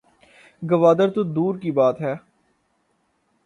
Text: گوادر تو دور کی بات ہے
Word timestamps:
گوادر 0.61 1.09
تو 1.09 1.23
دور 1.25 1.53
کی 1.59 1.71
بات 1.71 2.01
ہے 2.01 2.13